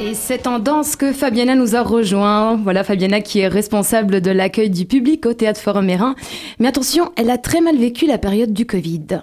[0.00, 2.56] Et c'est en danse que Fabiana nous a rejoint.
[2.56, 6.16] Voilà Fabiana qui est responsable de l'accueil du public au Théâtre Forum Mérin.
[6.58, 9.20] Mais attention, elle a très mal vécu la période du Covid.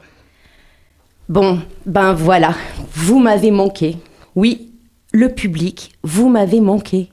[1.27, 2.55] Bon, ben voilà,
[2.93, 3.97] vous m'avez manqué.
[4.35, 4.71] Oui,
[5.11, 7.09] le public, vous m'avez manqué.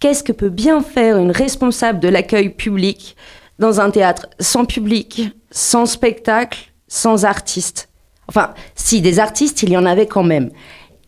[0.00, 3.16] Qu'est-ce que peut bien faire une responsable de l'accueil public
[3.58, 7.89] dans un théâtre sans public, sans spectacle, sans artistes
[8.30, 10.50] Enfin, si des artistes, il y en avait quand même.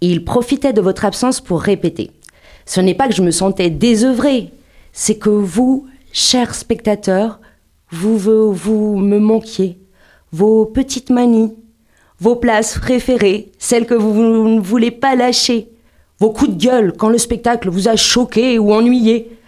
[0.01, 2.11] Ils profitaient de votre absence pour répéter.
[2.67, 4.51] Ce n'est pas que je me sentais désœuvrée,
[4.93, 7.39] c'est que vous, chers spectateurs,
[7.93, 8.19] vous,
[8.97, 9.79] me manquiez.
[10.33, 11.55] Vos petites manies,
[12.19, 15.69] vos places préférées, celles que vous ne voulez pas lâcher,
[16.19, 19.39] vos coups de gueule quand le spectacle vous a choqué ou ennuyé,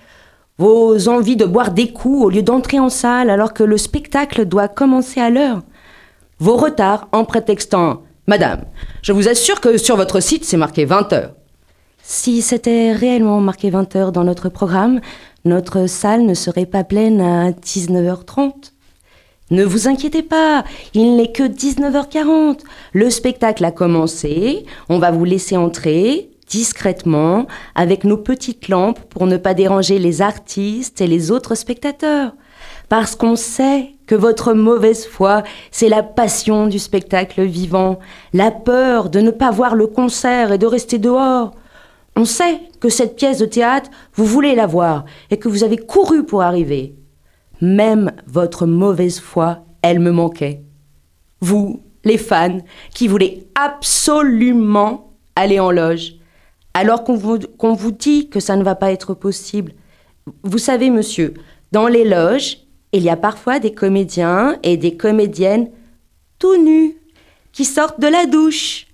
[0.58, 4.44] vos envies de boire des coups au lieu d'entrer en salle alors que le spectacle
[4.44, 5.62] doit commencer à l'heure,
[6.38, 8.64] vos retards en prétextant Madame,
[9.02, 11.34] je vous assure que sur votre site c'est marqué 20 heures.
[12.02, 15.00] Si c'était réellement marqué 20 heures dans notre programme,
[15.44, 18.72] notre salle ne serait pas pleine à 19h30.
[19.50, 22.60] Ne vous inquiétez pas, il n'est que 19h40.
[22.92, 29.26] Le spectacle a commencé, on va vous laisser entrer discrètement avec nos petites lampes pour
[29.26, 32.32] ne pas déranger les artistes et les autres spectateurs.
[32.88, 37.98] Parce qu'on sait que votre mauvaise foi, c'est la passion du spectacle vivant,
[38.32, 41.52] la peur de ne pas voir le concert et de rester dehors.
[42.16, 45.78] On sait que cette pièce de théâtre, vous voulez la voir et que vous avez
[45.78, 46.94] couru pour arriver.
[47.60, 50.62] Même votre mauvaise foi, elle me manquait.
[51.40, 52.58] Vous, les fans,
[52.94, 56.14] qui voulez absolument aller en loge,
[56.74, 59.72] alors qu'on vous, qu'on vous dit que ça ne va pas être possible.
[60.42, 61.34] Vous savez, monsieur,
[61.72, 62.58] dans les loges,
[62.94, 65.68] il y a parfois des comédiens et des comédiennes
[66.38, 66.96] tout nus
[67.52, 68.86] qui sortent de la douche.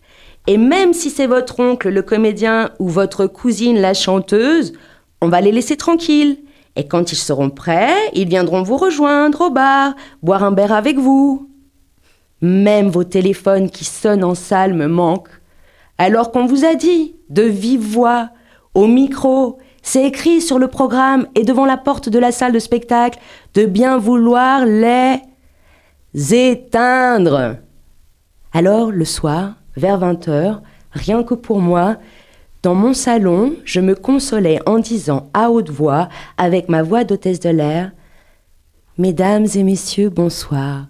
[0.47, 4.73] Et même si c'est votre oncle le comédien ou votre cousine la chanteuse,
[5.21, 6.39] on va les laisser tranquilles.
[6.77, 10.97] Et quand ils seront prêts, ils viendront vous rejoindre au bar, boire un verre avec
[10.99, 11.51] vous.
[12.41, 15.41] Même vos téléphones qui sonnent en salle me manquent.
[15.99, 18.31] Alors qu'on vous a dit, de vive voix,
[18.75, 22.59] au micro, c'est écrit sur le programme et devant la porte de la salle de
[22.59, 23.19] spectacle
[23.55, 25.21] de bien vouloir les
[26.15, 27.57] éteindre.
[28.53, 31.97] Alors, le soir, vers 20 heures, rien que pour moi,
[32.63, 37.41] dans mon salon, je me consolais en disant à haute voix, avec ma voix d'hôtesse
[37.41, 37.93] de l'air,
[39.01, 40.89] Mesdames et messieurs, bonsoir.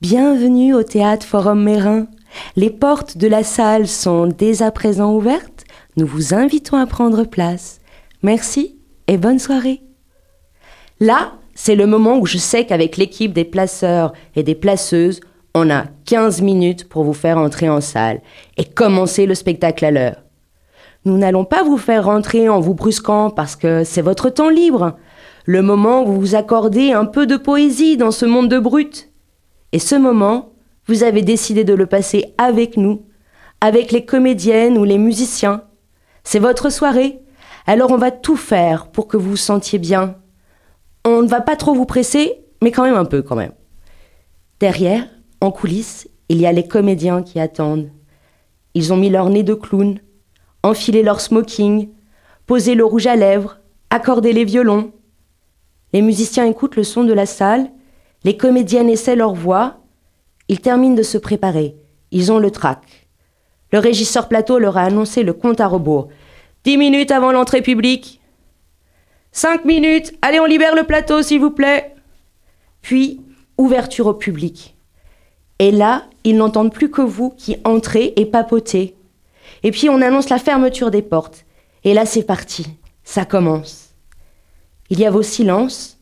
[0.00, 2.06] Bienvenue au théâtre Forum Mérin.
[2.54, 5.64] Les portes de la salle sont dès à présent ouvertes.
[5.96, 7.80] Nous vous invitons à prendre place.
[8.22, 9.80] Merci et bonne soirée.
[11.00, 15.20] Là, c'est le moment où je sais qu'avec l'équipe des placeurs et des placeuses,
[15.54, 18.20] on a 15 minutes pour vous faire entrer en salle
[18.56, 20.22] et commencer le spectacle à l'heure.
[21.04, 24.96] Nous n'allons pas vous faire rentrer en vous brusquant parce que c'est votre temps libre,
[25.44, 29.10] le moment où vous vous accordez un peu de poésie dans ce monde de brutes.
[29.72, 30.52] Et ce moment,
[30.86, 33.06] vous avez décidé de le passer avec nous,
[33.60, 35.62] avec les comédiennes ou les musiciens.
[36.24, 37.20] C'est votre soirée,
[37.68, 40.16] alors on va tout faire pour que vous vous sentiez bien.
[41.04, 43.52] On ne va pas trop vous presser, mais quand même un peu quand même.
[44.58, 45.06] Derrière,
[45.42, 47.90] en coulisses, il y a les comédiens qui attendent.
[48.72, 50.00] Ils ont mis leur nez de clown,
[50.62, 51.90] enfilé leur smoking,
[52.46, 53.58] posé le rouge à lèvres,
[53.90, 54.92] accordé les violons.
[55.92, 57.70] Les musiciens écoutent le son de la salle,
[58.24, 59.76] les comédiennes essaient leur voix.
[60.48, 61.76] Ils terminent de se préparer.
[62.12, 63.08] Ils ont le trac.
[63.72, 66.08] Le régisseur plateau leur a annoncé le compte à rebours.
[66.64, 68.20] Dix minutes avant l'entrée publique.
[69.32, 70.14] Cinq minutes.
[70.22, 71.94] Allez, on libère le plateau, s'il vous plaît.
[72.82, 73.20] Puis,
[73.56, 74.76] ouverture au public.
[75.58, 78.96] Et là, ils n'entendent plus que vous qui entrez et papotez.
[79.62, 81.44] Et puis, on annonce la fermeture des portes.
[81.84, 82.66] Et là, c'est parti.
[83.04, 83.90] Ça commence.
[84.90, 85.98] Il y a vos silences.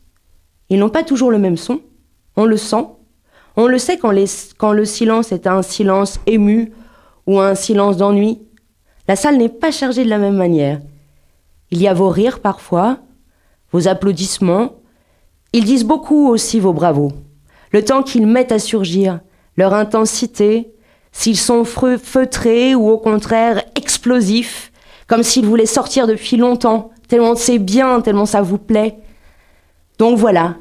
[0.69, 1.81] Ils n'ont pas toujours le même son.
[2.35, 2.85] On le sent.
[3.55, 4.13] On le sait quand,
[4.57, 6.71] quand le silence est un silence ému
[7.25, 8.39] ou un silence d'ennui.
[9.07, 10.81] La salle n'est pas chargée de la même manière.
[11.71, 12.99] Il y a vos rires parfois,
[13.71, 14.75] vos applaudissements.
[15.53, 17.11] Ils disent beaucoup aussi vos bravos.
[17.71, 19.19] Le temps qu'ils mettent à surgir,
[19.55, 20.73] leur intensité,
[21.11, 24.71] s'ils sont feutrés ou au contraire explosifs,
[25.07, 28.99] comme s'ils voulaient sortir depuis longtemps, tellement c'est bien, tellement ça vous plaît.
[29.99, 30.57] Donc voilà,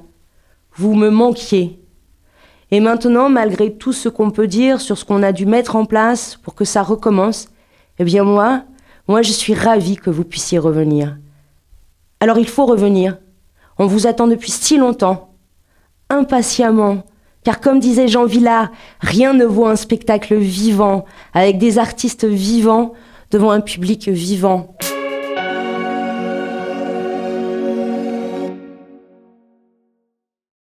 [0.76, 1.80] vous me manquiez.
[2.70, 5.84] Et maintenant, malgré tout ce qu'on peut dire sur ce qu'on a dû mettre en
[5.84, 7.48] place pour que ça recommence,
[7.98, 8.64] eh bien moi,
[9.08, 11.16] moi je suis ravie que vous puissiez revenir.
[12.20, 13.18] Alors il faut revenir.
[13.78, 15.34] On vous attend depuis si longtemps,
[16.08, 17.04] impatiemment,
[17.46, 22.92] Car comme disait Jean Villard, rien ne vaut un spectacle vivant, avec des artistes vivants
[23.30, 24.74] devant un public vivant.